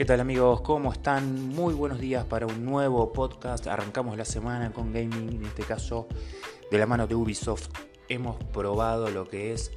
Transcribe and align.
¿Qué 0.00 0.06
tal 0.06 0.20
amigos? 0.20 0.62
¿Cómo 0.62 0.94
están? 0.94 1.48
Muy 1.48 1.74
buenos 1.74 2.00
días 2.00 2.24
para 2.24 2.46
un 2.46 2.64
nuevo 2.64 3.12
podcast. 3.12 3.66
Arrancamos 3.66 4.16
la 4.16 4.24
semana 4.24 4.72
con 4.72 4.94
gaming, 4.94 5.28
en 5.28 5.44
este 5.44 5.62
caso 5.62 6.08
de 6.70 6.78
la 6.78 6.86
mano 6.86 7.06
de 7.06 7.14
Ubisoft. 7.14 7.68
Hemos 8.08 8.42
probado 8.44 9.10
lo 9.10 9.28
que 9.28 9.52
es 9.52 9.72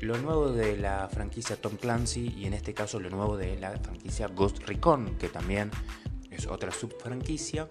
lo 0.00 0.16
nuevo 0.16 0.50
de 0.50 0.78
la 0.78 1.10
franquicia 1.10 1.60
Tom 1.60 1.76
Clancy 1.76 2.32
y 2.38 2.46
en 2.46 2.54
este 2.54 2.72
caso 2.72 2.98
lo 3.00 3.10
nuevo 3.10 3.36
de 3.36 3.54
la 3.58 3.72
franquicia 3.72 4.28
Ghost 4.28 4.60
Recon, 4.66 5.14
que 5.18 5.28
también 5.28 5.70
es 6.30 6.46
otra 6.46 6.70
subfranquicia 6.70 7.68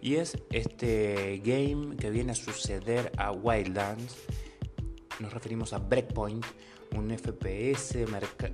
y 0.00 0.14
es 0.14 0.38
este 0.50 1.42
game 1.44 1.96
que 1.96 2.10
viene 2.10 2.30
a 2.30 2.36
suceder 2.36 3.10
a 3.16 3.32
Wildlands. 3.32 4.16
Nos 5.18 5.34
referimos 5.34 5.72
a 5.72 5.78
Breakpoint, 5.78 6.46
un 6.96 7.10
FPS 7.10 8.06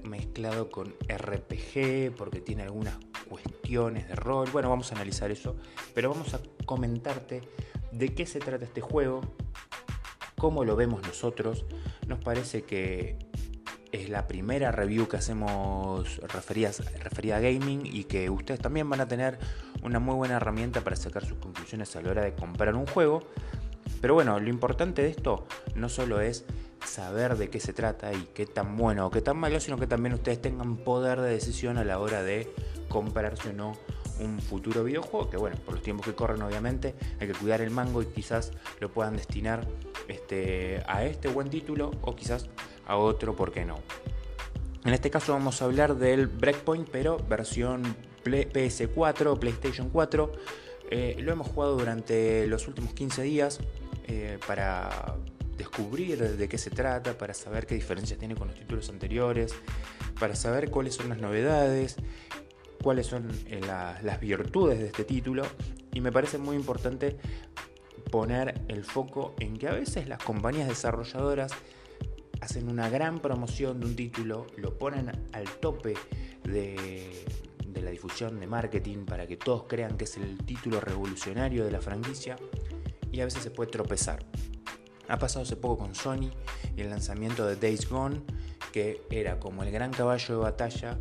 mezclado 0.04 0.70
con 0.70 0.94
RPG 1.08 2.14
porque 2.16 2.40
tiene 2.40 2.62
algunas 2.62 2.96
cuestiones 3.24 4.08
de 4.08 4.14
rol. 4.14 4.48
Bueno, 4.52 4.68
vamos 4.68 4.92
a 4.92 4.94
analizar 4.94 5.30
eso, 5.30 5.56
pero 5.94 6.10
vamos 6.10 6.34
a 6.34 6.40
comentarte 6.64 7.42
de 7.92 8.14
qué 8.14 8.26
se 8.26 8.40
trata 8.40 8.64
este 8.64 8.80
juego, 8.80 9.20
cómo 10.36 10.64
lo 10.64 10.76
vemos 10.76 11.02
nosotros. 11.06 11.64
Nos 12.06 12.18
parece 12.20 12.62
que 12.62 13.18
es 13.92 14.08
la 14.08 14.26
primera 14.26 14.72
review 14.72 15.06
que 15.06 15.16
hacemos 15.16 16.20
referida, 16.22 16.70
a 17.36 17.40
gaming 17.40 17.86
y 17.86 18.04
que 18.04 18.28
ustedes 18.28 18.60
también 18.60 18.90
van 18.90 19.00
a 19.00 19.06
tener 19.06 19.38
una 19.84 20.00
muy 20.00 20.16
buena 20.16 20.36
herramienta 20.36 20.80
para 20.80 20.96
sacar 20.96 21.24
sus 21.24 21.38
conclusiones 21.38 21.94
a 21.94 22.02
la 22.02 22.10
hora 22.10 22.24
de 22.24 22.34
comprar 22.34 22.74
un 22.74 22.86
juego. 22.86 23.22
Pero 24.00 24.14
bueno, 24.14 24.40
lo 24.40 24.48
importante 24.48 25.02
de 25.02 25.10
esto 25.10 25.46
no 25.76 25.88
solo 25.88 26.20
es 26.20 26.44
saber 26.84 27.36
de 27.36 27.50
qué 27.50 27.60
se 27.60 27.72
trata 27.72 28.12
y 28.12 28.28
qué 28.34 28.46
tan 28.46 28.76
bueno 28.76 29.06
o 29.06 29.10
qué 29.10 29.20
tan 29.20 29.36
malo, 29.36 29.60
sino 29.60 29.78
que 29.78 29.86
también 29.86 30.14
ustedes 30.14 30.42
tengan 30.42 30.76
poder 30.76 31.20
de 31.20 31.30
decisión 31.30 31.78
a 31.78 31.84
la 31.84 31.98
hora 32.00 32.22
de 32.22 32.52
comprarse 32.94 33.50
o 33.50 33.52
no 33.52 33.72
un 34.20 34.40
futuro 34.40 34.84
videojuego, 34.84 35.28
que 35.28 35.36
bueno, 35.36 35.56
por 35.64 35.74
los 35.74 35.82
tiempos 35.82 36.06
que 36.06 36.14
corren 36.14 36.40
obviamente 36.42 36.94
hay 37.18 37.26
que 37.26 37.32
cuidar 37.34 37.60
el 37.60 37.70
mango 37.70 38.00
y 38.00 38.06
quizás 38.06 38.52
lo 38.78 38.88
puedan 38.88 39.16
destinar 39.16 39.66
este, 40.06 40.80
a 40.86 41.04
este 41.04 41.26
buen 41.28 41.50
título 41.50 41.90
o 42.02 42.14
quizás 42.14 42.46
a 42.86 42.96
otro, 42.96 43.34
¿por 43.34 43.50
qué 43.50 43.64
no? 43.64 43.80
En 44.84 44.94
este 44.94 45.10
caso 45.10 45.32
vamos 45.32 45.60
a 45.60 45.64
hablar 45.64 45.96
del 45.96 46.28
Breakpoint, 46.28 46.88
pero 46.88 47.18
versión 47.28 47.82
PS4, 48.24 49.38
PlayStation 49.38 49.88
4. 49.88 50.32
Eh, 50.90 51.16
lo 51.18 51.32
hemos 51.32 51.48
jugado 51.48 51.76
durante 51.76 52.46
los 52.46 52.68
últimos 52.68 52.92
15 52.92 53.22
días 53.22 53.58
eh, 54.06 54.38
para 54.46 55.16
descubrir 55.56 56.36
de 56.36 56.48
qué 56.48 56.58
se 56.58 56.70
trata, 56.70 57.16
para 57.16 57.34
saber 57.34 57.66
qué 57.66 57.74
diferencias 57.74 58.18
tiene 58.18 58.34
con 58.34 58.48
los 58.48 58.56
títulos 58.58 58.88
anteriores, 58.90 59.54
para 60.20 60.36
saber 60.36 60.70
cuáles 60.70 60.94
son 60.94 61.08
las 61.08 61.18
novedades, 61.18 61.96
cuáles 62.84 63.06
son 63.06 63.30
eh, 63.46 63.62
las 63.62 64.20
virtudes 64.20 64.78
de 64.78 64.86
este 64.88 65.04
título. 65.04 65.42
Y 65.94 66.02
me 66.02 66.12
parece 66.12 66.36
muy 66.36 66.54
importante 66.54 67.16
poner 68.10 68.60
el 68.68 68.84
foco 68.84 69.34
en 69.40 69.56
que 69.56 69.68
a 69.68 69.72
veces 69.72 70.06
las 70.06 70.22
compañías 70.22 70.68
desarrolladoras 70.68 71.52
hacen 72.42 72.68
una 72.68 72.90
gran 72.90 73.20
promoción 73.20 73.80
de 73.80 73.86
un 73.86 73.96
título, 73.96 74.46
lo 74.56 74.76
ponen 74.76 75.10
al 75.32 75.44
tope 75.60 75.94
de, 76.42 77.24
de 77.66 77.82
la 77.82 77.90
difusión 77.90 78.38
de 78.38 78.46
marketing 78.46 79.06
para 79.06 79.26
que 79.26 79.38
todos 79.38 79.64
crean 79.66 79.96
que 79.96 80.04
es 80.04 80.18
el 80.18 80.36
título 80.44 80.78
revolucionario 80.78 81.64
de 81.64 81.70
la 81.70 81.80
franquicia 81.80 82.36
y 83.10 83.20
a 83.22 83.24
veces 83.24 83.42
se 83.42 83.50
puede 83.50 83.70
tropezar. 83.70 84.26
Ha 85.08 85.18
pasado 85.18 85.44
hace 85.44 85.56
poco 85.56 85.78
con 85.78 85.94
Sony 85.94 86.30
y 86.76 86.82
el 86.82 86.90
lanzamiento 86.90 87.46
de 87.46 87.56
Days 87.56 87.88
Gone, 87.88 88.20
que 88.74 89.00
era 89.08 89.38
como 89.38 89.62
el 89.62 89.70
gran 89.70 89.92
caballo 89.92 90.34
de 90.34 90.42
batalla, 90.42 90.98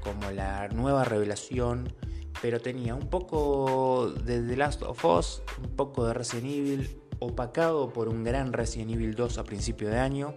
como 0.00 0.32
la 0.32 0.66
nueva 0.66 1.04
revelación, 1.04 1.94
pero 2.40 2.58
tenía 2.58 2.96
un 2.96 3.08
poco 3.08 4.10
de 4.10 4.42
The 4.42 4.56
Last 4.56 4.82
of 4.82 5.04
Us, 5.04 5.40
un 5.62 5.70
poco 5.76 6.04
de 6.04 6.14
Resident 6.14 6.46
Evil, 6.46 7.00
opacado 7.20 7.92
por 7.92 8.08
un 8.08 8.24
gran 8.24 8.52
Resident 8.52 8.90
Evil 8.90 9.14
2 9.14 9.38
a 9.38 9.44
principio 9.44 9.88
de 9.88 10.00
año. 10.00 10.34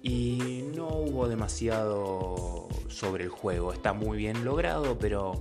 Y 0.00 0.62
no 0.76 0.86
hubo 0.86 1.26
demasiado 1.26 2.68
sobre 2.86 3.24
el 3.24 3.30
juego. 3.30 3.72
Está 3.72 3.92
muy 3.92 4.16
bien 4.16 4.44
logrado, 4.44 4.96
pero 5.00 5.32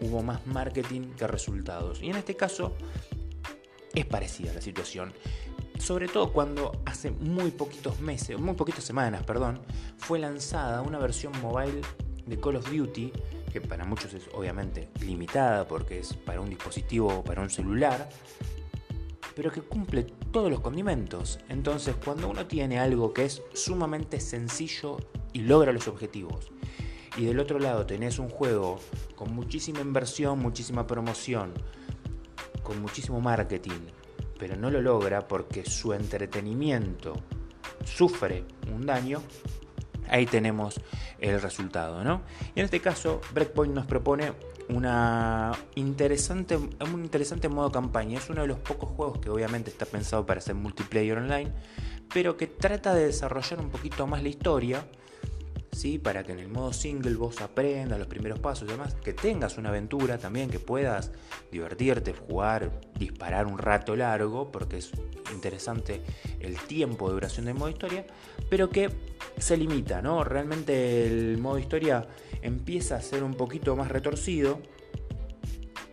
hubo 0.00 0.22
más 0.22 0.46
marketing 0.46 1.10
que 1.18 1.26
resultados. 1.26 2.00
Y 2.00 2.08
en 2.08 2.16
este 2.16 2.34
caso 2.34 2.72
es 3.92 4.06
parecida 4.06 4.54
la 4.54 4.62
situación 4.62 5.12
sobre 5.82 6.06
todo 6.06 6.32
cuando 6.32 6.80
hace 6.84 7.10
muy 7.10 7.50
poquitos 7.50 7.98
meses, 7.98 8.38
muy 8.38 8.54
poquitas 8.54 8.84
semanas, 8.84 9.24
perdón, 9.24 9.60
fue 9.98 10.20
lanzada 10.20 10.80
una 10.80 10.98
versión 10.98 11.32
mobile 11.42 11.80
de 12.24 12.38
Call 12.38 12.56
of 12.56 12.70
Duty, 12.70 13.12
que 13.52 13.60
para 13.60 13.84
muchos 13.84 14.14
es 14.14 14.28
obviamente 14.32 14.90
limitada 15.00 15.66
porque 15.66 15.98
es 15.98 16.14
para 16.14 16.40
un 16.40 16.48
dispositivo 16.48 17.08
o 17.08 17.24
para 17.24 17.42
un 17.42 17.50
celular, 17.50 18.08
pero 19.34 19.50
que 19.50 19.60
cumple 19.60 20.04
todos 20.30 20.50
los 20.50 20.60
condimentos. 20.60 21.40
Entonces, 21.48 21.96
cuando 22.02 22.28
uno 22.28 22.46
tiene 22.46 22.78
algo 22.78 23.12
que 23.12 23.24
es 23.24 23.42
sumamente 23.52 24.20
sencillo 24.20 24.98
y 25.32 25.40
logra 25.40 25.72
los 25.72 25.88
objetivos, 25.88 26.52
y 27.16 27.24
del 27.24 27.40
otro 27.40 27.58
lado 27.58 27.86
tenés 27.86 28.20
un 28.20 28.28
juego 28.28 28.78
con 29.16 29.34
muchísima 29.34 29.80
inversión, 29.80 30.38
muchísima 30.38 30.86
promoción, 30.86 31.52
con 32.62 32.80
muchísimo 32.80 33.20
marketing, 33.20 33.80
pero 34.42 34.56
no 34.56 34.72
lo 34.72 34.82
logra 34.82 35.28
porque 35.28 35.64
su 35.64 35.92
entretenimiento 35.92 37.12
sufre 37.84 38.44
un 38.74 38.84
daño, 38.84 39.22
ahí 40.08 40.26
tenemos 40.26 40.80
el 41.20 41.40
resultado, 41.40 42.02
¿no? 42.02 42.22
Y 42.52 42.58
en 42.58 42.64
este 42.64 42.80
caso, 42.80 43.20
Breakpoint 43.32 43.72
nos 43.72 43.86
propone 43.86 44.32
una 44.68 45.52
interesante, 45.76 46.56
un 46.56 47.04
interesante 47.04 47.48
modo 47.48 47.70
campaña. 47.70 48.18
Es 48.18 48.30
uno 48.30 48.42
de 48.42 48.48
los 48.48 48.58
pocos 48.58 48.88
juegos 48.96 49.20
que 49.20 49.30
obviamente 49.30 49.70
está 49.70 49.86
pensado 49.86 50.26
para 50.26 50.40
ser 50.40 50.56
multiplayer 50.56 51.18
online, 51.18 51.52
pero 52.12 52.36
que 52.36 52.48
trata 52.48 52.94
de 52.94 53.06
desarrollar 53.06 53.60
un 53.60 53.70
poquito 53.70 54.08
más 54.08 54.24
la 54.24 54.28
historia 54.28 54.84
para 56.02 56.22
que 56.22 56.32
en 56.32 56.38
el 56.38 56.48
modo 56.48 56.72
single 56.72 57.16
vos 57.16 57.40
aprendas 57.40 57.98
los 57.98 58.06
primeros 58.06 58.38
pasos 58.38 58.68
y 58.68 58.72
demás, 58.72 58.94
que 58.94 59.12
tengas 59.12 59.58
una 59.58 59.70
aventura 59.70 60.16
también, 60.16 60.48
que 60.48 60.60
puedas 60.60 61.10
divertirte, 61.50 62.12
jugar, 62.12 62.70
disparar 62.98 63.46
un 63.46 63.58
rato 63.58 63.96
largo, 63.96 64.52
porque 64.52 64.78
es 64.78 64.92
interesante 65.32 66.00
el 66.38 66.56
tiempo 66.56 67.08
de 67.08 67.14
duración 67.14 67.46
del 67.46 67.54
modo 67.54 67.70
historia, 67.70 68.06
pero 68.48 68.70
que 68.70 68.90
se 69.38 69.56
limita, 69.56 70.00
¿no? 70.00 70.22
Realmente 70.22 71.06
el 71.06 71.38
modo 71.38 71.58
historia 71.58 72.06
empieza 72.42 72.96
a 72.96 73.02
ser 73.02 73.24
un 73.24 73.34
poquito 73.34 73.74
más 73.74 73.88
retorcido 73.88 74.60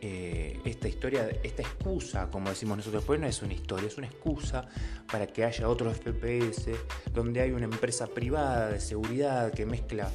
eh, 0.01 0.59
esta 0.63 0.87
historia, 0.87 1.29
esta 1.43 1.61
excusa, 1.61 2.29
como 2.31 2.49
decimos 2.49 2.77
nosotros, 2.77 3.03
pues 3.05 3.19
no 3.19 3.27
es 3.27 3.41
una 3.41 3.53
historia, 3.53 3.87
es 3.87 3.97
una 3.97 4.07
excusa 4.07 4.67
para 5.11 5.27
que 5.27 5.43
haya 5.43 5.67
otro 5.67 5.93
FPS 5.93 6.69
donde 7.13 7.41
hay 7.41 7.51
una 7.51 7.65
empresa 7.65 8.07
privada 8.07 8.69
de 8.69 8.79
seguridad 8.79 9.51
que 9.51 9.65
mezcla 9.65 10.09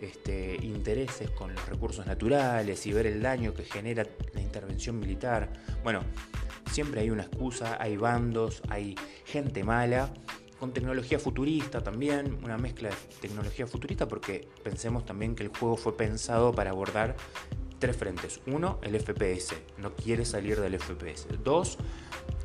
este, 0.00 0.56
intereses 0.62 1.30
con 1.30 1.54
los 1.54 1.68
recursos 1.68 2.06
naturales 2.06 2.86
y 2.86 2.92
ver 2.92 3.06
el 3.06 3.22
daño 3.22 3.54
que 3.54 3.64
genera 3.64 4.04
la 4.34 4.40
intervención 4.40 4.98
militar. 4.98 5.52
Bueno, 5.82 6.02
siempre 6.70 7.00
hay 7.00 7.10
una 7.10 7.22
excusa, 7.22 7.76
hay 7.80 7.96
bandos, 7.96 8.62
hay 8.68 8.94
gente 9.24 9.64
mala 9.64 10.12
con 10.58 10.74
tecnología 10.74 11.18
futurista 11.18 11.82
también, 11.82 12.38
una 12.44 12.58
mezcla 12.58 12.90
de 12.90 12.96
tecnología 13.22 13.66
futurista 13.66 14.06
porque 14.06 14.46
pensemos 14.62 15.06
también 15.06 15.34
que 15.34 15.44
el 15.44 15.48
juego 15.48 15.78
fue 15.78 15.96
pensado 15.96 16.52
para 16.52 16.70
abordar 16.70 17.16
tres 17.80 17.96
frentes. 17.96 18.40
Uno, 18.46 18.78
el 18.82 18.98
FPS, 19.00 19.56
no 19.78 19.96
quiere 19.96 20.24
salir 20.24 20.60
del 20.60 20.78
FPS. 20.78 21.26
Dos, 21.42 21.78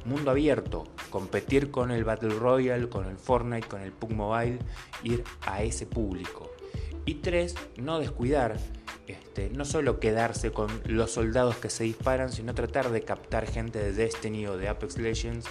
mundo 0.06 0.32
abierto, 0.32 0.86
competir 1.12 1.70
con 1.70 1.92
el 1.92 2.04
Battle 2.04 2.34
Royale, 2.34 2.90
con 2.90 3.06
el 3.06 3.18
Fortnite, 3.18 3.68
con 3.68 3.82
el 3.82 3.92
PUBG 3.92 4.14
Mobile, 4.14 4.60
ir 5.04 5.24
a 5.46 5.62
ese 5.62 5.86
público. 5.86 6.52
Y 7.06 7.16
tres, 7.16 7.54
no 7.78 8.00
descuidar, 8.00 8.58
este, 9.08 9.52
no 9.52 9.66
solo 9.66 10.00
quedarse 10.00 10.52
con 10.52 10.70
los 10.86 11.12
soldados 11.12 11.58
que 11.58 11.70
se 11.70 11.84
disparan, 11.84 12.32
sino 12.32 12.56
tratar 12.56 12.90
de 12.90 13.02
captar 13.04 13.46
gente 13.46 13.78
de 13.78 13.94
Destiny 13.94 14.48
o 14.48 14.58
de 14.58 14.70
Apex 14.70 14.98
Legends 14.98 15.46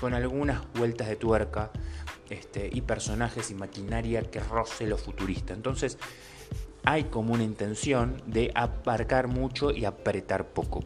con 0.00 0.14
algunas 0.14 0.62
vueltas 0.72 1.08
de 1.08 1.16
tuerca 1.16 1.70
este, 2.30 2.70
y 2.72 2.80
personajes 2.80 3.50
y 3.50 3.54
maquinaria 3.54 4.22
que 4.22 4.40
roce 4.40 4.86
lo 4.86 4.96
futurista. 4.96 5.52
Entonces, 5.52 5.98
hay 6.84 7.04
como 7.04 7.34
una 7.34 7.44
intención 7.44 8.22
de 8.26 8.50
aparcar 8.54 9.28
mucho 9.28 9.70
y 9.70 9.84
apretar 9.84 10.48
poco. 10.48 10.84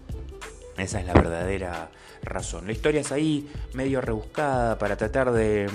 Esa 0.76 1.00
es 1.00 1.06
la 1.06 1.12
verdadera 1.12 1.90
razón. 2.22 2.66
La 2.66 2.72
historia 2.72 3.00
es 3.00 3.10
ahí 3.10 3.48
medio 3.74 4.00
rebuscada 4.00 4.78
para 4.78 4.96
tratar 4.96 5.32
de, 5.32 5.68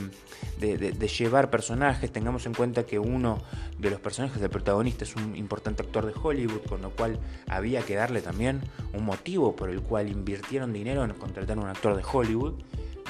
llevar 1.17 1.49
personajes. 1.49 2.09
Tengamos 2.11 2.45
en 2.45 2.53
cuenta 2.53 2.85
que 2.85 2.99
uno 2.99 3.41
de 3.77 3.89
los 3.89 3.99
personajes 3.99 4.39
del 4.39 4.49
protagonista 4.49 5.03
es 5.03 5.15
un 5.17 5.35
importante 5.35 5.83
actor 5.83 6.05
de 6.05 6.13
Hollywood, 6.21 6.61
con 6.69 6.81
lo 6.81 6.91
cual 6.91 7.19
había 7.47 7.81
que 7.81 7.95
darle 7.95 8.21
también 8.21 8.61
un 8.93 9.03
motivo 9.03 9.55
por 9.55 9.69
el 9.69 9.81
cual 9.81 10.07
invirtieron 10.07 10.71
dinero 10.71 11.03
en 11.03 11.11
contratar 11.13 11.57
a 11.57 11.61
un 11.61 11.67
actor 11.67 11.97
de 11.97 12.03
Hollywood. 12.09 12.53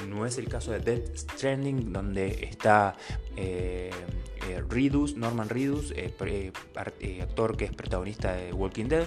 No 0.08 0.26
es 0.26 0.38
el 0.38 0.48
caso 0.48 0.72
de 0.72 0.80
Dead 0.80 1.02
Stranding, 1.16 1.92
donde 1.92 2.48
está 2.50 2.96
eh, 3.36 3.90
eh 4.48 4.62
Norman 5.16 5.48
Reedus, 5.48 5.92
eh, 5.96 6.52
actor 7.22 7.56
que 7.56 7.64
es 7.64 7.72
protagonista 7.72 8.34
de 8.34 8.52
Walking 8.52 8.86
Dead, 8.86 9.06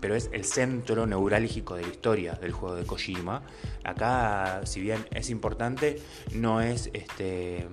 pero 0.00 0.14
es 0.14 0.30
el 0.32 0.44
centro 0.44 1.06
neurálgico 1.06 1.74
de 1.74 1.82
la 1.82 1.88
historia 1.88 2.34
del 2.34 2.52
juego 2.52 2.76
de 2.76 2.84
Kojima. 2.84 3.42
Acá, 3.84 4.60
si 4.64 4.80
bien 4.80 5.04
es 5.12 5.30
importante, 5.30 6.00
no 6.32 6.60
es 6.60 6.90
este 6.92 7.66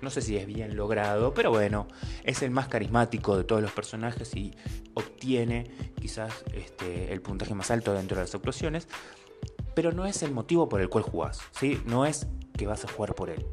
no 0.00 0.10
sé 0.10 0.22
si 0.22 0.36
es 0.36 0.46
bien 0.46 0.76
logrado, 0.76 1.34
pero 1.34 1.50
bueno, 1.50 1.88
es 2.24 2.42
el 2.42 2.50
más 2.50 2.68
carismático 2.68 3.36
de 3.36 3.44
todos 3.44 3.60
los 3.60 3.72
personajes 3.72 4.34
y 4.36 4.54
obtiene 4.94 5.70
quizás 6.00 6.44
este, 6.52 7.12
el 7.12 7.20
puntaje 7.20 7.54
más 7.54 7.70
alto 7.70 7.92
dentro 7.94 8.16
de 8.16 8.24
las 8.24 8.34
actuaciones, 8.34 8.86
pero 9.74 9.92
no 9.92 10.06
es 10.06 10.22
el 10.22 10.32
motivo 10.32 10.68
por 10.68 10.80
el 10.80 10.88
cual 10.88 11.04
jugás, 11.04 11.40
¿sí? 11.52 11.80
No 11.86 12.06
es 12.06 12.26
que 12.56 12.66
vas 12.66 12.84
a 12.84 12.88
jugar 12.88 13.14
por 13.14 13.30
él. 13.30 13.46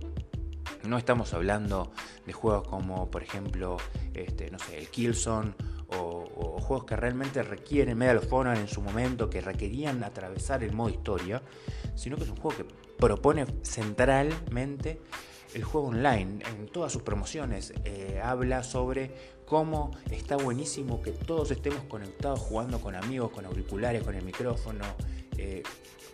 No 0.83 0.97
estamos 0.97 1.33
hablando 1.33 1.91
de 2.25 2.33
juegos 2.33 2.67
como, 2.67 3.09
por 3.09 3.23
ejemplo, 3.23 3.77
este, 4.13 4.51
no 4.51 4.59
sé, 4.59 4.77
el 4.77 4.89
Killzone 4.89 5.53
o, 5.87 6.59
juegos 6.59 6.85
que 6.85 6.95
realmente 6.95 7.43
requieren 7.43 7.97
Medal 7.97 8.17
of 8.17 8.33
Honor 8.33 8.57
en 8.57 8.67
su 8.67 8.81
momento, 8.81 9.29
que 9.29 9.41
requerían 9.41 10.03
atravesar 10.03 10.63
el 10.63 10.73
modo 10.73 10.89
historia, 10.89 11.43
sino 11.95 12.17
que 12.17 12.23
es 12.23 12.29
un 12.29 12.37
juego 12.37 12.57
que 12.57 12.65
propone 12.97 13.45
centralmente 13.63 14.99
el 15.53 15.63
juego 15.63 15.87
online 15.87 16.43
en 16.45 16.67
todas 16.67 16.91
sus 16.91 17.03
promociones. 17.03 17.73
Eh, 17.85 18.19
habla 18.23 18.63
sobre 18.63 19.34
cómo 19.45 19.91
está 20.11 20.37
buenísimo 20.37 21.01
que 21.01 21.11
todos 21.11 21.51
estemos 21.51 21.83
conectados 21.87 22.39
jugando 22.39 22.79
con 22.79 22.95
amigos, 22.95 23.31
con 23.31 23.45
auriculares, 23.45 24.03
con 24.03 24.15
el 24.15 24.23
micrófono, 24.23 24.85
eh, 25.37 25.63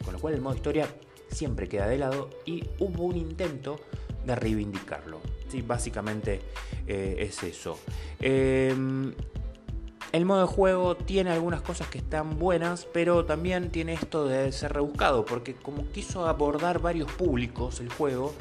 con 0.04 0.14
lo 0.14 0.20
cual 0.20 0.34
el 0.34 0.42
modo 0.42 0.56
historia 0.56 0.88
siempre 1.30 1.68
queda 1.68 1.88
de 1.88 1.98
lado 1.98 2.30
y 2.46 2.64
hubo 2.80 3.06
un 3.06 3.16
intento 3.16 3.80
de 4.26 4.36
reivindicarlo. 4.36 5.20
¿sí? 5.50 5.62
Básicamente 5.62 6.42
eh, 6.88 7.16
es 7.20 7.44
eso. 7.44 7.80
Em, 8.20 9.14
el 10.12 10.26
modo 10.26 10.42
de 10.42 10.48
juego 10.48 10.98
tiene 10.98 11.32
algunas 11.32 11.62
cosas 11.62 11.88
que 11.88 12.00
están 12.00 12.38
buenas, 12.38 12.86
pero 12.92 13.26
también 13.26 13.72
tiene 13.72 13.94
esto 13.94 14.28
de 14.28 14.52
ser 14.52 14.74
rebuscado, 14.74 15.24
porque 15.26 15.56
como 15.56 15.88
quiso 15.92 16.28
abordar 16.28 16.80
varios 16.80 17.10
públicos 17.14 17.80
el 17.80 17.90
juego, 17.90 18.34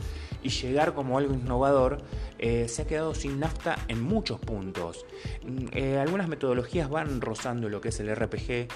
y 0.43 0.49
llegar 0.49 0.95
como 0.95 1.19
algo 1.19 1.35
innovador, 1.35 1.99
eh, 2.39 2.69
se 2.69 2.83
ha 2.83 2.87
quedado 2.87 3.15
sin 3.15 3.39
nafta 3.41 3.77
en 3.89 4.03
muchos 4.03 4.41
puntos. 4.41 5.05
Mm, 5.45 5.67
eh, 5.73 5.99
algunas 5.99 6.29
metodologías 6.29 6.89
van 6.89 7.21
rozando 7.21 7.69
lo 7.69 7.81
que 7.81 7.89
es 7.89 8.01
el 8.01 8.15
RPG, 8.15 8.51
eh, 8.51 8.69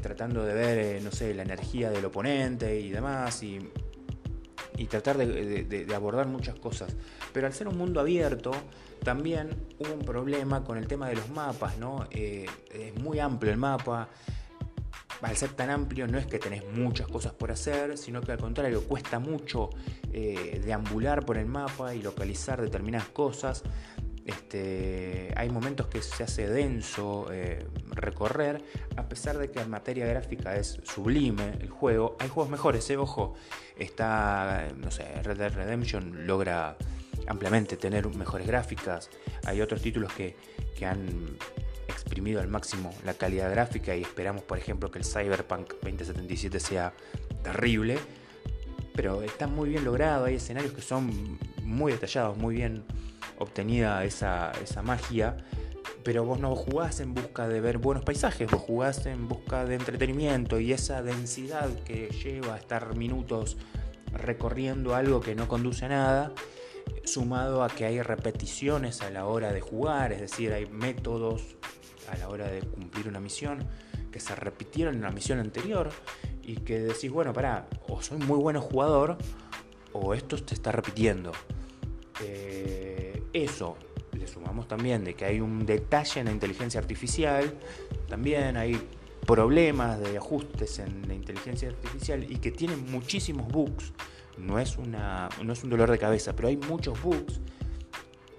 tratando 0.00 0.44
de 0.44 0.54
ver, 0.54 1.02
no 1.02 1.10
sé, 1.10 1.34
la 1.34 1.42
energía 1.42 1.90
del 1.90 2.04
oponente 2.04 2.80
y 2.80 2.90
demás, 2.90 3.42
y, 3.42 3.58
tratar 4.88 5.16
de, 5.16 5.86
abordar 5.94 6.26
muchas 6.26 6.56
cosas. 6.56 6.94
Pero 7.32 7.46
al 7.46 7.52
ser 7.52 7.68
un 7.68 7.78
mundo 7.78 8.00
abierto, 8.00 8.50
también 9.04 9.50
hubo 9.78 9.94
un 9.94 10.00
problema 10.00 10.64
con 10.64 10.76
el 10.76 10.88
tema 10.88 11.08
de 11.08 11.14
los 11.14 11.30
mapas, 11.30 11.78
¿no? 11.78 12.08
es 12.10 12.48
muy 13.00 13.20
amplio 13.20 13.52
el 13.52 13.58
mapa 13.58 14.08
al 15.22 15.36
ser 15.36 15.50
tan 15.50 15.70
amplio 15.70 16.06
no 16.06 16.18
es 16.18 16.26
que 16.26 16.38
tenés 16.38 16.64
muchas 16.74 17.06
cosas 17.06 17.32
por 17.32 17.52
hacer, 17.52 17.96
sino 17.96 18.20
que 18.20 18.32
al 18.32 18.38
contrario 18.38 18.82
cuesta 18.82 19.18
mucho 19.20 19.70
eh, 20.12 20.60
deambular 20.64 21.24
por 21.24 21.38
el 21.38 21.46
mapa 21.46 21.94
y 21.94 22.02
localizar 22.02 22.60
determinadas 22.60 23.08
cosas. 23.08 23.62
Este, 24.24 25.32
hay 25.36 25.50
momentos 25.50 25.88
que 25.88 26.00
se 26.00 26.22
hace 26.22 26.48
denso 26.48 27.26
eh, 27.32 27.66
recorrer, 27.90 28.62
a 28.96 29.08
pesar 29.08 29.38
de 29.38 29.50
que 29.50 29.60
en 29.60 29.70
materia 29.70 30.06
gráfica 30.06 30.56
es 30.56 30.80
sublime 30.84 31.54
el 31.60 31.70
juego. 31.70 32.16
Hay 32.20 32.28
juegos 32.28 32.50
mejores, 32.50 32.88
eh, 32.90 32.96
ojo. 32.96 33.34
Está, 33.78 34.68
no 34.76 34.90
sé, 34.90 35.04
Red 35.22 35.38
Dead 35.38 35.54
Redemption 35.54 36.26
logra 36.26 36.76
ampliamente 37.26 37.76
tener 37.76 38.06
mejores 38.08 38.46
gráficas. 38.46 39.08
Hay 39.44 39.60
otros 39.60 39.82
títulos 39.82 40.12
que, 40.12 40.36
que 40.76 40.86
han 40.86 41.36
exprimido 42.12 42.42
al 42.42 42.48
máximo 42.48 42.94
la 43.06 43.14
calidad 43.14 43.50
gráfica 43.50 43.96
y 43.96 44.02
esperamos, 44.02 44.42
por 44.42 44.58
ejemplo, 44.58 44.90
que 44.90 44.98
el 44.98 45.04
Cyberpunk 45.06 45.72
2077 45.82 46.60
sea 46.60 46.92
terrible, 47.42 47.98
pero 48.94 49.22
está 49.22 49.46
muy 49.46 49.70
bien 49.70 49.82
logrado, 49.86 50.26
hay 50.26 50.34
escenarios 50.34 50.74
que 50.74 50.82
son 50.82 51.38
muy 51.62 51.90
detallados, 51.90 52.36
muy 52.36 52.56
bien 52.56 52.84
obtenida 53.38 54.04
esa, 54.04 54.52
esa 54.62 54.82
magia, 54.82 55.38
pero 56.04 56.26
vos 56.26 56.38
no 56.38 56.54
jugás 56.54 57.00
en 57.00 57.14
busca 57.14 57.48
de 57.48 57.62
ver 57.62 57.78
buenos 57.78 58.04
paisajes, 58.04 58.50
vos 58.50 58.60
jugás 58.60 59.06
en 59.06 59.26
busca 59.26 59.64
de 59.64 59.76
entretenimiento 59.76 60.60
y 60.60 60.74
esa 60.74 61.02
densidad 61.02 61.70
que 61.84 62.10
lleva 62.10 62.58
estar 62.58 62.94
minutos 62.94 63.56
recorriendo 64.12 64.94
algo 64.94 65.22
que 65.22 65.34
no 65.34 65.48
conduce 65.48 65.86
a 65.86 65.88
nada, 65.88 66.32
sumado 67.04 67.64
a 67.64 67.70
que 67.70 67.86
hay 67.86 68.02
repeticiones 68.02 69.00
a 69.00 69.08
la 69.08 69.24
hora 69.24 69.50
de 69.50 69.62
jugar, 69.62 70.12
es 70.12 70.20
decir, 70.20 70.52
hay 70.52 70.66
métodos 70.66 71.56
a 72.08 72.16
la 72.16 72.28
hora 72.28 72.48
de 72.48 72.60
cumplir 72.62 73.08
una 73.08 73.20
misión 73.20 73.66
que 74.10 74.20
se 74.20 74.34
repitieron 74.34 74.94
en 74.94 75.02
la 75.02 75.10
misión 75.10 75.38
anterior 75.38 75.90
y 76.42 76.56
que 76.56 76.78
decís, 76.78 77.10
bueno, 77.10 77.32
pará, 77.32 77.68
o 77.88 78.02
soy 78.02 78.18
muy 78.18 78.38
buen 78.38 78.58
jugador 78.58 79.16
o 79.92 80.14
esto 80.14 80.36
te 80.36 80.54
está 80.54 80.72
repitiendo. 80.72 81.32
Eh, 82.20 83.22
eso, 83.32 83.76
le 84.12 84.26
sumamos 84.26 84.68
también 84.68 85.04
de 85.04 85.14
que 85.14 85.24
hay 85.24 85.40
un 85.40 85.64
detalle 85.64 86.20
en 86.20 86.26
la 86.26 86.32
inteligencia 86.32 86.80
artificial, 86.80 87.54
también 88.08 88.56
hay 88.56 88.80
problemas 89.26 90.00
de 90.00 90.16
ajustes 90.16 90.78
en 90.78 91.06
la 91.08 91.14
inteligencia 91.14 91.68
artificial 91.68 92.26
y 92.30 92.36
que 92.36 92.50
tiene 92.50 92.76
muchísimos 92.76 93.48
bugs. 93.48 93.92
No 94.38 94.58
es, 94.58 94.78
una, 94.78 95.28
no 95.44 95.52
es 95.52 95.62
un 95.62 95.70
dolor 95.70 95.90
de 95.90 95.98
cabeza, 95.98 96.34
pero 96.34 96.48
hay 96.48 96.56
muchos 96.56 97.00
bugs 97.02 97.40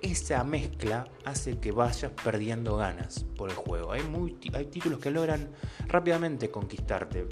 esa 0.04 0.44
mezcla 0.44 1.08
hace 1.24 1.60
que 1.60 1.72
vayas 1.72 2.12
perdiendo 2.24 2.76
ganas 2.76 3.26
por 3.38 3.50
el 3.50 3.56
juego. 3.56 3.94
Hay, 3.94 4.04
hay 4.54 4.66
títulos 4.66 5.00
que 5.00 5.10
logran 5.10 5.50
rápidamente 5.88 6.52
conquistarte 6.52 7.26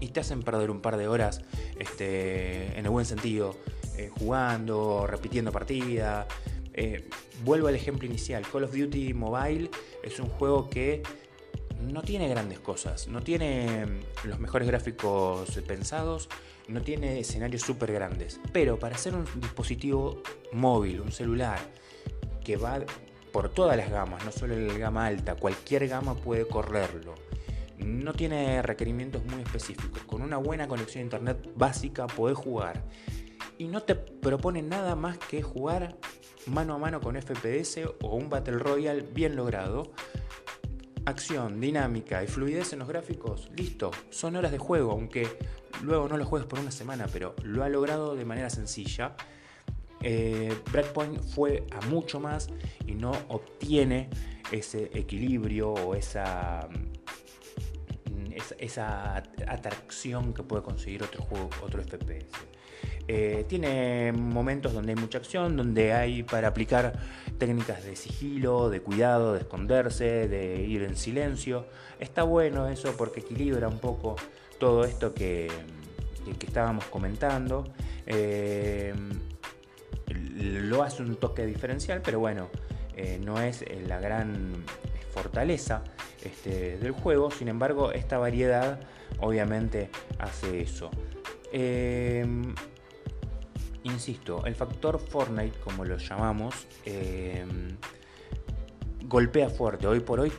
y 0.00 0.08
te 0.08 0.20
hacen 0.20 0.42
perder 0.42 0.70
un 0.70 0.80
par 0.80 0.96
de 0.96 1.08
horas 1.08 1.42
este, 1.78 2.78
en 2.78 2.86
el 2.86 2.90
buen 2.90 3.04
sentido, 3.04 3.56
eh, 3.96 4.10
jugando, 4.18 5.06
repitiendo 5.06 5.52
partida. 5.52 6.26
Eh, 6.72 7.08
vuelvo 7.44 7.68
al 7.68 7.74
ejemplo 7.74 8.06
inicial, 8.06 8.44
Call 8.50 8.64
of 8.64 8.74
Duty 8.74 9.12
Mobile 9.12 9.70
es 10.02 10.18
un 10.20 10.28
juego 10.28 10.70
que 10.70 11.02
no 11.82 12.02
tiene 12.02 12.28
grandes 12.28 12.60
cosas, 12.60 13.08
no 13.08 13.22
tiene 13.22 13.86
los 14.24 14.38
mejores 14.38 14.68
gráficos 14.68 15.50
pensados, 15.66 16.28
no 16.68 16.80
tiene 16.82 17.20
escenarios 17.20 17.62
súper 17.62 17.92
grandes, 17.92 18.40
pero 18.52 18.78
para 18.78 18.96
ser 18.96 19.14
un 19.14 19.26
dispositivo 19.40 20.22
móvil, 20.52 21.00
un 21.00 21.12
celular, 21.12 21.58
que 22.44 22.56
va 22.56 22.80
por 23.32 23.48
todas 23.48 23.76
las 23.76 23.90
gamas, 23.90 24.24
no 24.24 24.32
solo 24.32 24.56
la 24.56 24.76
gama 24.76 25.06
alta, 25.06 25.34
cualquier 25.36 25.88
gama 25.88 26.14
puede 26.14 26.46
correrlo. 26.46 27.14
No 27.78 28.12
tiene 28.12 28.62
requerimientos 28.62 29.24
muy 29.24 29.42
específicos. 29.42 30.02
Con 30.04 30.22
una 30.22 30.36
buena 30.36 30.68
conexión 30.68 31.00
a 31.00 31.04
internet 31.04 31.50
básica 31.56 32.06
podés 32.06 32.36
jugar. 32.36 32.84
Y 33.58 33.66
no 33.66 33.82
te 33.82 33.96
propone 33.96 34.62
nada 34.62 34.94
más 34.94 35.18
que 35.18 35.42
jugar 35.42 35.96
mano 36.46 36.74
a 36.74 36.78
mano 36.78 37.00
con 37.00 37.20
FPS 37.20 37.80
o 38.02 38.16
un 38.16 38.28
Battle 38.28 38.58
Royale 38.58 39.02
bien 39.02 39.34
logrado 39.36 39.92
acción, 41.04 41.60
dinámica 41.60 42.22
y 42.22 42.26
fluidez 42.26 42.72
en 42.72 42.80
los 42.80 42.88
gráficos, 42.88 43.50
listo, 43.56 43.90
son 44.10 44.36
horas 44.36 44.52
de 44.52 44.58
juego, 44.58 44.92
aunque 44.92 45.26
luego 45.82 46.08
no 46.08 46.16
lo 46.16 46.24
juegues 46.24 46.48
por 46.48 46.58
una 46.58 46.70
semana, 46.70 47.06
pero 47.12 47.34
lo 47.42 47.64
ha 47.64 47.68
logrado 47.68 48.14
de 48.14 48.24
manera 48.24 48.50
sencilla. 48.50 49.14
Eh, 50.02 50.52
Breakpoint 50.72 51.20
fue 51.20 51.64
a 51.70 51.80
mucho 51.86 52.18
más 52.18 52.48
y 52.86 52.94
no 52.94 53.12
obtiene 53.28 54.10
ese 54.50 54.90
equilibrio 54.94 55.72
o 55.72 55.94
esa, 55.94 56.68
esa, 58.58 59.16
atracción 59.46 60.32
que 60.34 60.42
puede 60.42 60.62
conseguir 60.62 61.02
otro 61.02 61.22
juego, 61.22 61.50
otro 61.62 61.82
FPS. 61.82 62.26
Eh, 63.08 63.44
tiene 63.48 64.12
momentos 64.12 64.72
donde 64.72 64.92
hay 64.92 64.96
mucha 64.96 65.18
acción, 65.18 65.56
donde 65.56 65.92
hay 65.92 66.22
para 66.22 66.48
aplicar 66.48 66.92
técnicas 67.38 67.84
de 67.84 67.96
sigilo, 67.96 68.70
de 68.70 68.80
cuidado, 68.80 69.32
de 69.32 69.40
esconderse, 69.40 70.28
de 70.28 70.62
ir 70.62 70.82
en 70.82 70.96
silencio. 70.96 71.66
Está 71.98 72.22
bueno 72.22 72.68
eso 72.68 72.94
porque 72.96 73.20
equilibra 73.20 73.68
un 73.68 73.78
poco 73.78 74.16
todo 74.58 74.84
esto 74.84 75.12
que, 75.14 75.50
estábamos 76.40 76.84
comentando. 76.86 77.64
Eh, 78.06 78.94
lo 80.38 80.82
hace 80.82 81.02
un 81.02 81.16
toque 81.16 81.44
diferencial, 81.46 82.00
pero 82.02 82.20
bueno, 82.20 82.48
eh, 82.96 83.20
no 83.24 83.40
es 83.40 83.64
la 83.86 83.98
gran 84.00 84.64
fortaleza 85.12 85.84
este, 86.24 86.78
del 86.78 86.92
juego. 86.92 87.30
Sin 87.30 87.48
embargo, 87.48 87.92
esta 87.92 88.18
variedad 88.18 88.80
obviamente 89.20 89.90
hace 90.18 90.62
eso. 90.62 90.90
Insisto, 93.84 94.44
el 94.46 94.54
factor 94.54 95.00
Fortnite, 95.00 95.58
como 95.58 95.84
lo 95.84 95.96
llamamos, 95.98 96.66
eh, 96.84 97.44
golpea 99.04 99.50
fuerte. 99.50 99.88
Hoy 99.88 100.00
por 100.00 100.20
hoy 100.20 100.32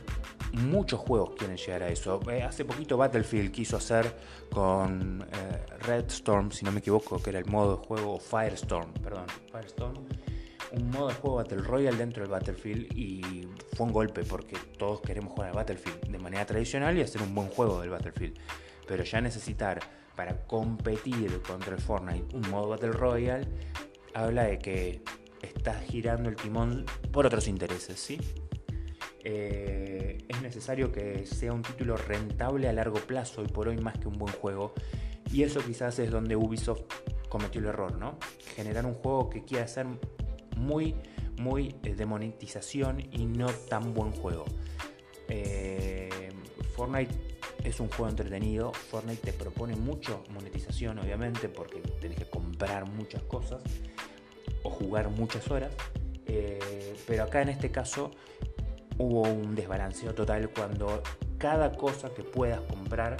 muchos 0.52 1.00
juegos 1.00 1.34
quieren 1.36 1.56
llegar 1.56 1.82
a 1.82 1.88
eso. 1.88 2.20
Eh, 2.30 2.42
hace 2.42 2.64
poquito 2.64 2.96
Battlefield 2.96 3.50
quiso 3.50 3.76
hacer 3.76 4.16
con 4.50 5.26
eh, 5.30 5.66
Red 5.80 6.06
Storm, 6.06 6.50
si 6.52 6.64
no 6.64 6.72
me 6.72 6.78
equivoco, 6.78 7.20
que 7.22 7.30
era 7.30 7.38
el 7.38 7.46
modo 7.46 7.76
de 7.76 7.86
juego 7.86 8.18
Firestorm, 8.18 8.92
perdón, 8.94 9.26
Firestorm, 9.52 10.06
un 10.76 10.90
modo 10.90 11.08
de 11.08 11.14
juego 11.14 11.36
Battle 11.36 11.58
Royale 11.58 11.96
dentro 11.96 12.22
del 12.22 12.30
Battlefield 12.30 12.96
y 12.96 13.48
fue 13.74 13.86
un 13.86 13.92
golpe 13.92 14.22
porque 14.24 14.56
todos 14.78 15.00
queremos 15.00 15.32
jugar 15.32 15.50
al 15.50 15.56
Battlefield 15.56 16.08
de 16.08 16.18
manera 16.18 16.44
tradicional 16.44 16.96
y 16.96 17.02
hacer 17.02 17.22
un 17.22 17.34
buen 17.34 17.48
juego 17.48 17.80
del 17.80 17.90
Battlefield. 17.90 18.38
Pero 18.86 19.04
ya 19.04 19.20
necesitar 19.20 19.80
para 20.16 20.46
competir 20.46 21.42
contra 21.42 21.74
el 21.74 21.80
Fortnite 21.80 22.36
un 22.36 22.48
modo 22.50 22.68
Battle 22.68 22.92
Royale 22.92 23.46
habla 24.14 24.44
de 24.44 24.58
que 24.58 25.02
está 25.42 25.74
girando 25.74 26.28
el 26.28 26.36
timón 26.36 26.86
por 27.12 27.26
otros 27.26 27.48
intereses, 27.48 27.98
¿sí? 27.98 28.18
Eh, 29.26 30.18
es 30.28 30.42
necesario 30.42 30.92
que 30.92 31.24
sea 31.26 31.52
un 31.52 31.62
título 31.62 31.96
rentable 31.96 32.68
a 32.68 32.72
largo 32.72 32.96
plazo 32.96 33.42
y 33.42 33.46
por 33.46 33.68
hoy 33.68 33.78
más 33.78 33.98
que 33.98 34.08
un 34.08 34.18
buen 34.18 34.32
juego. 34.34 34.74
Y 35.32 35.42
eso 35.42 35.60
quizás 35.64 35.98
es 35.98 36.10
donde 36.10 36.36
Ubisoft 36.36 36.82
cometió 37.28 37.60
el 37.60 37.66
error, 37.66 37.96
¿no? 37.96 38.18
Generar 38.54 38.86
un 38.86 38.94
juego 38.94 39.30
que 39.30 39.44
quiera 39.44 39.66
ser 39.66 39.86
muy, 40.56 40.94
muy 41.38 41.74
eh, 41.82 41.94
de 41.94 42.06
monetización 42.06 43.00
y 43.12 43.26
no 43.26 43.46
tan 43.68 43.94
buen 43.94 44.12
juego. 44.12 44.44
Eh, 45.28 46.30
Fortnite 46.74 47.14
es 47.62 47.80
un 47.80 47.88
juego 47.88 48.08
entretenido. 48.08 48.72
Fortnite 48.72 49.32
te 49.32 49.32
propone 49.32 49.76
mucho 49.76 50.24
monetización, 50.30 50.98
obviamente, 50.98 51.48
porque 51.48 51.80
tenés 52.00 52.18
que 52.18 52.28
comprar 52.28 52.88
muchas 52.88 53.22
cosas 53.22 53.62
o 54.62 54.70
jugar 54.70 55.08
muchas 55.10 55.50
horas. 55.50 55.72
pero 57.06 57.24
acá 57.24 57.42
en 57.42 57.50
este 57.50 57.70
caso 57.70 58.10
hubo 58.98 59.22
un 59.22 59.54
desbalanceo 59.54 60.14
total 60.14 60.50
cuando 60.50 61.02
cada 61.38 61.72
cosa 61.72 62.10
que 62.14 62.22
puedas 62.22 62.60
comprar, 62.62 63.16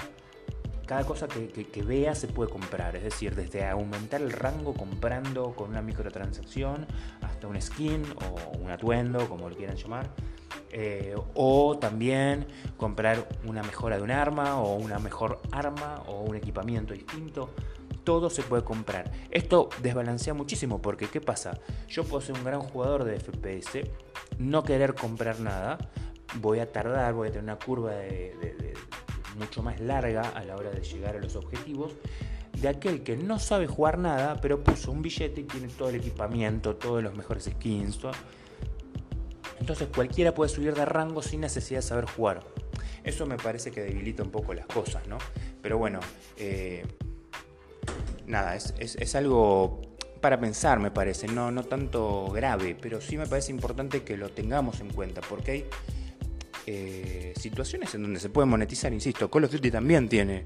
cada 0.87 1.05
cosa 1.05 1.29
que, 1.29 1.83
veas 1.83 2.19
se 2.19 2.29
puede 2.29 2.51
comprar. 2.51 2.97
Es 2.97 3.03
decir, 3.03 3.35
desde 3.35 3.67
aumentar 3.67 4.23
el 4.23 4.33
rango 4.33 4.75
comprando 4.75 5.55
con 5.55 5.71
una 5.71 5.83
microtransacción 5.83 6.87
hasta 7.35 7.47
un 7.47 7.61
skin 7.61 8.03
o 8.27 8.59
un 8.59 8.71
atuendo, 8.71 9.29
como 9.29 9.49
lo 9.49 9.57
quieran 9.57 9.77
llamar. 9.77 10.11
Eh, 10.71 11.15
o 11.35 11.79
también 11.79 12.47
comprar 12.77 13.29
una 13.45 13.63
mejora 13.63 13.97
de 13.97 14.03
un 14.03 14.11
arma 14.11 14.59
o 14.61 14.75
una 14.75 14.99
mejor 14.99 15.41
arma 15.53 16.03
o 16.07 16.23
un 16.23 16.35
equipamiento 16.35 16.95
distinto 16.95 17.51
todo 18.05 18.31
se 18.31 18.43
puede 18.43 18.63
comprar. 18.63 19.11
Esto 19.31 19.71
desbalancea 19.83 20.35
muchísimo 20.35 20.81
porque 20.81 21.07
¿qué 21.07 21.21
pasa? 21.21 21.59
Yo 21.89 22.05
puedo 22.05 22.21
ser 22.21 22.37
un 22.37 22.45
gran 22.45 22.61
jugador 22.61 23.05
de 23.05 23.19
FPS, 23.19 23.81
no 24.39 24.63
querer 24.63 24.95
comprar 24.95 25.41
nada, 25.41 25.79
voy 26.41 26.61
a 26.61 26.71
tardar, 26.71 27.15
voy 27.15 27.29
a 27.29 27.31
tener 27.31 27.45
una 27.45 27.59
curva 27.59 27.93
de, 27.93 28.75
mucho 29.39 29.63
más 29.63 29.81
larga 29.81 30.23
a 30.23 30.45
la 30.45 30.55
hora 30.55 30.71
de 30.71 30.83
llegar 30.83 31.17
a 31.17 31.19
los 31.19 31.35
objetivos 31.35 31.93
de 32.61 32.69
aquel 32.69 33.03
que 33.03 33.17
no 33.17 33.39
sabe 33.39 33.67
jugar 33.67 33.99
nada, 33.99 34.41
pero 34.41 34.63
puso 34.63 34.91
un 34.93 35.03
billete 35.03 35.41
y 35.41 35.45
tiene 35.45 35.69
todo 35.69 35.89
el 35.89 35.97
equipamiento, 35.97 36.77
todos 36.77 37.03
los 37.03 37.15
mejores 37.15 37.45
skins. 37.45 37.99
Entonces 39.61 39.89
cualquiera 39.95 40.35
puede 40.35 40.51
subir 40.51 40.75
de 40.75 40.85
rango 40.85 41.23
sin 41.23 41.41
necesidad 41.41 41.79
de 41.79 41.83
saber 41.83 42.07
jugar. 42.07 42.45
Eso 43.03 43.27
me 43.27 43.37
parece 43.37 43.71
que 43.71 43.83
debilita 43.83 44.23
un 44.23 44.31
poco 44.31 44.55
las 44.55 44.67
cosas, 44.67 45.07
¿no? 45.09 45.19
Pero 45.61 45.79
bueno, 45.79 46.01
eh, 46.37 46.85
nada, 48.27 48.57
es, 48.57 49.15
algo 49.15 49.81
para 50.21 50.41
pensar, 50.41 50.81
me 50.81 50.91
parece, 50.91 51.27
no, 51.29 51.51
no 51.51 51.65
tanto 51.65 52.29
grave, 52.29 52.77
pero 52.81 53.01
sí 53.01 53.19
me 53.19 53.27
parece 53.27 53.53
importante 53.53 54.03
que 54.03 54.17
lo 54.17 54.31
tengamos 54.31 54.81
en 54.81 54.91
cuenta, 54.91 55.21
porque 55.21 55.51
hay 55.51 55.65
eh, 56.67 57.35
situaciones 57.37 57.95
en 57.95 58.03
donde 58.03 58.21
se 58.21 58.31
puede 58.31 58.47
monetizar, 58.47 58.93
insisto, 58.93 59.31
Call 59.31 59.45
of 59.45 59.53
Duty 59.53 59.71
también 59.71 60.09
tiene 60.09 60.45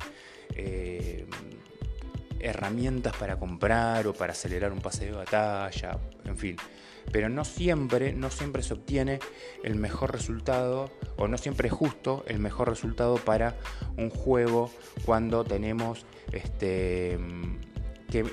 eh, 0.56 1.26
herramientas 2.40 3.14
para 3.16 3.38
comprar 3.38 4.06
o 4.06 4.14
para 4.14 4.32
acelerar 4.32 4.72
un 4.72 4.80
pase 4.80 5.06
de 5.06 5.12
batalla, 5.12 5.98
en 6.24 6.36
fin. 6.36 6.56
Pero 7.10 7.28
no 7.28 7.44
siempre, 7.44 8.12
no 8.12 8.30
siempre 8.30 8.62
se 8.62 8.74
obtiene 8.74 9.18
el 9.64 9.76
mejor 9.76 10.12
resultado, 10.12 10.90
o 11.16 11.26
no 11.26 11.38
siempre 11.38 11.68
es 11.68 11.74
justo 11.74 12.24
el 12.26 12.38
mejor 12.38 12.68
resultado 12.68 13.16
para 13.16 13.56
un 13.96 14.10
juego 14.10 14.70
cuando 15.04 15.44
tenemos 15.44 16.04
este 16.32 17.18
que, 18.10 18.24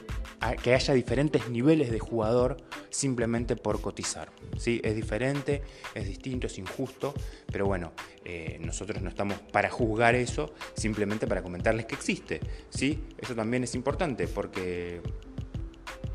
haya 0.74 0.94
diferentes 0.94 1.50
niveles 1.50 1.92
de 1.92 2.00
jugador 2.00 2.58
simplemente 2.90 3.56
por 3.56 3.82
cotizar. 3.82 4.32
¿sí? 4.58 4.80
Es 4.84 4.96
diferente, 4.96 5.64
es 5.94 6.08
distinto, 6.08 6.48
es 6.48 6.58
injusto, 6.58 7.14
pero 7.52 7.66
bueno, 7.66 7.94
eh, 8.24 8.58
nosotros 8.62 9.02
no 9.02 9.10
estamos 9.10 9.40
para 9.52 9.70
juzgar 9.70 10.16
eso, 10.16 10.54
simplemente 10.76 11.28
para 11.28 11.42
comentarles 11.42 11.86
que 11.86 11.96
existe. 11.96 12.40
¿sí? 12.70 13.04
Eso 13.18 13.36
también 13.36 13.64
es 13.64 13.76
importante 13.76 14.28
porque 14.28 15.02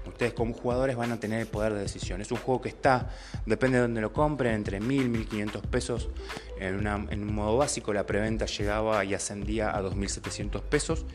ustedes 0.07 0.35
como 0.35 0.52
jugadores 0.52 0.97
van 0.97 1.12
a 1.12 1.19
tener 1.19 1.40
el 1.40 1.47
poder 1.47 1.73
de 1.73 1.81
decisión. 1.81 2.21
Es 2.21 2.31
un 2.31 2.38
juego 2.38 2.61
que 2.61 2.69
está, 2.69 3.09
depende 3.47 3.79
de 3.79 3.83
dónde 3.83 4.02
lo 4.02 4.12
compren, 4.12 4.55
entre 4.55 4.79
1000 4.79 5.09
1500 5.09 5.67
pesos. 5.67 6.11
En, 6.59 6.87
en, 6.87 7.23
un 7.23 7.35
modo 7.35 7.57
básico 7.57 7.95
la 7.95 8.05
preventa 8.05 8.45
llegaba 8.45 9.02
y 9.05 9.14
ascendía 9.14 9.75
a 9.75 9.81
2700 9.81 10.62
pesos. 10.62 11.07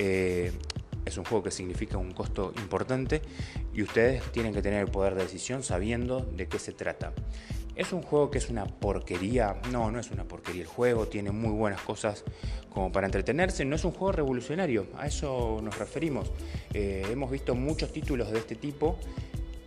Eh, 0.00 0.52
es 1.08 1.18
un 1.18 1.24
juego 1.24 1.42
que 1.42 1.50
significa 1.50 1.98
un 1.98 2.12
costo 2.12 2.52
importante 2.58 3.22
y 3.74 3.82
ustedes 3.82 4.22
tienen 4.32 4.54
que 4.54 4.62
tener 4.62 4.80
el 4.80 4.90
poder 4.90 5.14
de 5.14 5.22
decisión 5.22 5.62
sabiendo 5.62 6.20
de 6.20 6.46
qué 6.46 6.58
se 6.58 6.72
trata. 6.72 7.12
¿Es 7.74 7.92
un 7.92 8.02
juego 8.02 8.30
que 8.30 8.38
es 8.38 8.50
una 8.50 8.66
porquería? 8.66 9.60
No, 9.70 9.90
no 9.90 10.00
es 10.00 10.10
una 10.10 10.24
porquería. 10.24 10.62
El 10.62 10.68
juego 10.68 11.06
tiene 11.06 11.30
muy 11.30 11.52
buenas 11.52 11.80
cosas 11.80 12.24
como 12.70 12.90
para 12.90 13.06
entretenerse. 13.06 13.64
No 13.64 13.76
es 13.76 13.84
un 13.84 13.92
juego 13.92 14.12
revolucionario, 14.12 14.88
a 14.96 15.06
eso 15.06 15.60
nos 15.62 15.78
referimos. 15.78 16.32
Eh, 16.74 17.06
hemos 17.10 17.30
visto 17.30 17.54
muchos 17.54 17.92
títulos 17.92 18.32
de 18.32 18.38
este 18.38 18.56
tipo 18.56 18.98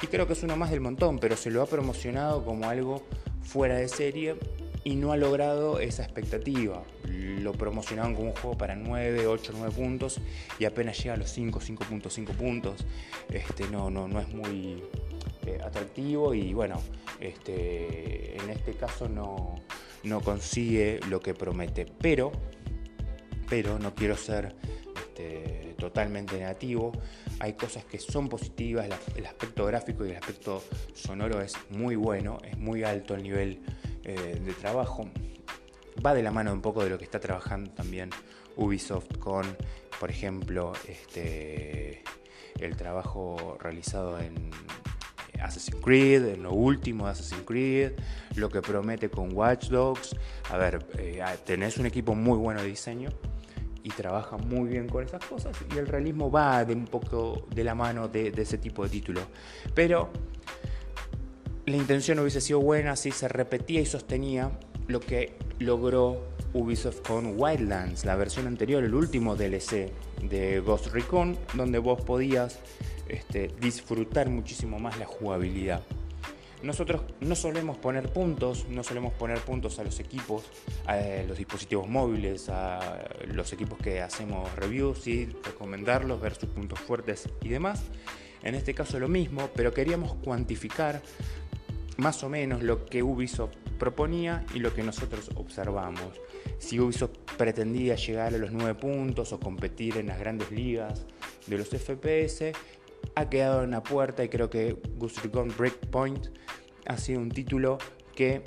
y 0.01 0.07
creo 0.07 0.27
que 0.27 0.33
es 0.33 0.43
uno 0.43 0.57
más 0.57 0.71
del 0.71 0.81
montón, 0.81 1.19
pero 1.19 1.37
se 1.37 1.51
lo 1.51 1.61
ha 1.61 1.67
promocionado 1.67 2.43
como 2.43 2.67
algo 2.67 3.03
fuera 3.43 3.75
de 3.75 3.87
serie 3.87 4.35
y 4.83 4.95
no 4.95 5.11
ha 5.11 5.17
logrado 5.17 5.79
esa 5.79 6.03
expectativa. 6.03 6.83
Lo 7.07 7.53
promocionaban 7.53 8.15
como 8.15 8.29
un 8.29 8.33
juego 8.35 8.57
para 8.57 8.75
9, 8.75 9.27
8, 9.27 9.53
9 9.55 9.73
puntos 9.75 10.19
y 10.59 10.65
apenas 10.65 10.97
llega 10.97 11.13
a 11.13 11.17
los 11.17 11.29
5, 11.31 11.59
5.5 11.59 12.25
puntos. 12.35 12.85
Este, 13.29 13.67
no, 13.69 13.89
no, 13.89 14.07
no 14.07 14.19
es 14.19 14.33
muy 14.33 14.83
eh, 15.45 15.59
atractivo 15.63 16.33
y 16.33 16.53
bueno, 16.53 16.81
este, 17.19 18.37
en 18.37 18.49
este 18.49 18.73
caso 18.73 19.07
no, 19.07 19.55
no 20.03 20.21
consigue 20.21 20.99
lo 21.09 21.19
que 21.19 21.33
promete. 21.33 21.85
Pero, 21.85 22.31
pero 23.49 23.77
no 23.77 23.93
quiero 23.93 24.17
ser 24.17 24.55
este, 24.95 25.75
totalmente 25.77 26.37
negativo. 26.37 26.91
Hay 27.39 27.53
cosas 27.53 27.85
que 27.85 27.99
son 27.99 28.29
positivas, 28.29 28.87
el 29.15 29.25
aspecto 29.25 29.65
gráfico 29.65 30.05
y 30.05 30.11
el 30.11 30.17
aspecto 30.17 30.63
sonoro 30.93 31.41
es 31.41 31.53
muy 31.69 31.95
bueno, 31.95 32.39
es 32.43 32.57
muy 32.57 32.83
alto 32.83 33.15
el 33.15 33.23
nivel 33.23 33.61
eh, 34.03 34.39
de 34.43 34.53
trabajo. 34.53 35.09
Va 36.05 36.13
de 36.13 36.23
la 36.23 36.31
mano 36.31 36.53
un 36.53 36.61
poco 36.61 36.83
de 36.83 36.89
lo 36.89 36.97
que 36.97 37.03
está 37.03 37.19
trabajando 37.19 37.71
también 37.71 38.09
Ubisoft 38.55 39.17
con, 39.19 39.45
por 39.99 40.09
ejemplo, 40.09 40.73
este, 40.87 42.03
el 42.59 42.75
trabajo 42.75 43.57
realizado 43.59 44.19
en 44.19 44.51
Assassin's 45.41 45.81
Creed, 45.83 46.25
en 46.25 46.43
lo 46.43 46.53
último 46.53 47.05
de 47.05 47.11
Assassin's 47.11 47.43
Creed, 47.45 47.93
lo 48.35 48.49
que 48.49 48.61
promete 48.61 49.09
con 49.09 49.35
Watch 49.35 49.69
Dogs. 49.69 50.15
A 50.49 50.57
ver, 50.57 50.85
eh, 50.97 51.21
tenés 51.45 51.77
un 51.77 51.85
equipo 51.85 52.15
muy 52.15 52.37
bueno 52.37 52.61
de 52.61 52.67
diseño 52.67 53.09
y 53.83 53.89
trabaja 53.89 54.37
muy 54.37 54.69
bien 54.69 54.87
con 54.87 55.03
esas 55.03 55.25
cosas 55.25 55.57
y 55.73 55.77
el 55.77 55.87
realismo 55.87 56.29
va 56.29 56.63
de 56.63 56.73
un 56.73 56.85
poco 56.85 57.47
de 57.49 57.63
la 57.63 57.73
mano 57.73 58.07
de, 58.07 58.31
ese 58.35 58.57
tipo 58.57 58.83
de 58.83 58.89
título. 58.89 59.21
Pero 59.73 60.09
la 61.71 61.77
intención 61.77 62.19
hubiese 62.19 62.41
sido 62.41 62.59
buena 62.59 62.95
si 62.97 63.11
se 63.11 63.29
repetía 63.29 63.79
y 63.79 63.85
sostenía 63.85 64.51
lo 64.87 64.99
que 64.99 65.37
logró 65.59 66.27
Ubisoft 66.53 66.99
con 67.01 67.39
Wildlands, 67.39 68.03
la 68.03 68.17
versión 68.17 68.45
anterior, 68.45 68.83
el 68.83 68.93
último 68.93 69.37
DLC 69.37 69.89
de 70.21 70.59
Ghost 70.59 70.87
Recon, 70.87 71.37
donde 71.53 71.79
vos 71.79 72.01
podías 72.01 72.59
este, 73.07 73.49
disfrutar 73.61 74.29
muchísimo 74.29 74.79
más 74.79 74.99
la 74.99 75.05
jugabilidad. 75.05 75.81
Nosotros 76.61 77.03
no 77.21 77.35
solemos 77.35 77.77
poner 77.77 78.11
puntos, 78.11 78.67
no 78.69 78.83
solemos 78.83 79.13
poner 79.13 79.39
puntos 79.39 79.79
a 79.79 79.83
los 79.85 79.99
equipos, 80.01 80.43
a 80.85 80.97
los 81.25 81.37
dispositivos 81.37 81.87
móviles, 81.87 82.49
a 82.49 82.99
los 83.27 83.51
equipos 83.53 83.79
que 83.79 84.01
hacemos 84.01 84.53
reviews, 84.57 85.07
y 85.07 85.25
recomendarlos, 85.25 86.19
ver 86.19 86.35
sus 86.35 86.49
puntos 86.49 86.79
fuertes 86.79 87.29
y 87.41 87.47
demás. 87.47 87.81
En 88.43 88.55
este 88.55 88.73
caso 88.73 88.99
lo 88.99 89.07
mismo, 89.07 89.49
pero 89.55 89.73
queríamos 89.73 90.15
cuantificar 90.15 91.01
más 92.01 92.23
o 92.23 92.29
menos 92.29 92.63
lo 92.63 92.85
que 92.85 93.03
Ubisoft 93.03 93.55
proponía 93.77 94.43
y 94.53 94.59
lo 94.59 94.73
que 94.73 94.83
nosotros 94.83 95.29
observamos. 95.35 96.19
Si 96.57 96.79
Ubisoft 96.79 97.17
pretendía 97.37 97.95
llegar 97.95 98.33
a 98.33 98.37
los 98.37 98.51
9 98.51 98.75
puntos 98.75 99.31
o 99.33 99.39
competir 99.39 99.97
en 99.97 100.07
las 100.07 100.19
grandes 100.19 100.51
ligas 100.51 101.05
de 101.45 101.57
los 101.57 101.69
FPS, 101.69 102.53
ha 103.15 103.29
quedado 103.29 103.63
en 103.63 103.71
la 103.71 103.83
puerta 103.83 104.23
y 104.23 104.29
creo 104.29 104.49
que 104.49 104.77
Ghost 104.97 105.23
Recon 105.23 105.53
Breakpoint 105.55 106.27
ha 106.87 106.97
sido 106.97 107.21
un 107.21 107.29
título 107.29 107.77
que 108.15 108.41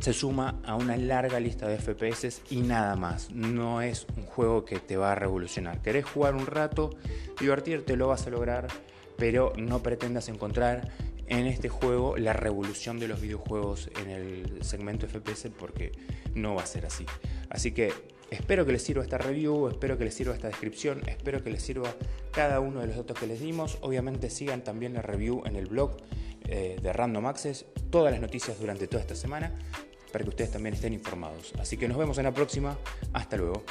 se 0.00 0.12
suma 0.12 0.60
a 0.64 0.76
una 0.76 0.96
larga 0.96 1.40
lista 1.40 1.66
de 1.66 1.78
FPS 1.78 2.42
y 2.50 2.60
nada 2.60 2.94
más. 2.94 3.32
No 3.32 3.82
es 3.82 4.06
un 4.16 4.24
juego 4.24 4.64
que 4.64 4.78
te 4.78 4.96
va 4.96 5.12
a 5.12 5.14
revolucionar. 5.16 5.82
Querés 5.82 6.04
jugar 6.04 6.36
un 6.36 6.46
rato, 6.46 6.90
divertirte, 7.40 7.96
lo 7.96 8.06
vas 8.08 8.26
a 8.28 8.30
lograr, 8.30 8.68
pero 9.16 9.52
no 9.56 9.82
pretendas 9.82 10.28
encontrar 10.28 10.88
en 11.28 11.46
este 11.46 11.68
juego 11.68 12.16
la 12.16 12.32
revolución 12.32 12.98
de 12.98 13.08
los 13.08 13.20
videojuegos 13.20 13.90
en 14.00 14.10
el 14.10 14.62
segmento 14.62 15.06
FPS 15.06 15.48
porque 15.58 15.92
no 16.34 16.54
va 16.54 16.62
a 16.62 16.66
ser 16.66 16.86
así. 16.86 17.04
Así 17.50 17.72
que 17.72 17.92
espero 18.30 18.66
que 18.66 18.72
les 18.72 18.82
sirva 18.82 19.02
esta 19.02 19.18
review, 19.18 19.68
espero 19.68 19.98
que 19.98 20.04
les 20.04 20.14
sirva 20.14 20.34
esta 20.34 20.48
descripción, 20.48 21.02
espero 21.08 21.42
que 21.42 21.50
les 21.50 21.62
sirva 21.62 21.94
cada 22.32 22.60
uno 22.60 22.80
de 22.80 22.88
los 22.88 22.96
datos 22.96 23.18
que 23.18 23.26
les 23.26 23.40
dimos. 23.40 23.78
Obviamente 23.80 24.30
sigan 24.30 24.62
también 24.62 24.94
la 24.94 25.02
review 25.02 25.42
en 25.44 25.56
el 25.56 25.66
blog 25.66 25.96
eh, 26.46 26.78
de 26.80 26.92
Random 26.92 27.26
Access, 27.26 27.66
todas 27.90 28.12
las 28.12 28.20
noticias 28.20 28.58
durante 28.58 28.86
toda 28.86 29.02
esta 29.02 29.14
semana 29.14 29.52
para 30.12 30.24
que 30.24 30.30
ustedes 30.30 30.50
también 30.50 30.74
estén 30.74 30.92
informados. 30.92 31.52
Así 31.58 31.76
que 31.76 31.88
nos 31.88 31.98
vemos 31.98 32.18
en 32.18 32.24
la 32.24 32.32
próxima. 32.32 32.78
Hasta 33.12 33.36
luego. 33.36 33.64